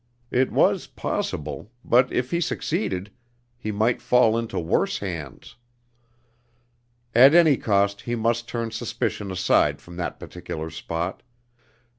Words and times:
It 0.31 0.51
was 0.51 0.87
possible, 0.87 1.71
but 1.85 2.11
if 2.11 2.31
he 2.31 2.41
succeeded, 2.41 3.11
he 3.55 3.71
might 3.71 4.01
fall 4.01 4.35
into 4.35 4.57
worse 4.59 4.97
hands. 4.97 5.57
At 7.13 7.35
any 7.35 7.55
cost 7.55 8.01
he 8.01 8.15
must 8.15 8.47
turn 8.47 8.71
suspicion 8.71 9.29
aside 9.31 9.79
from 9.79 9.97
that 9.97 10.19
particular 10.19 10.71
spot. 10.71 11.21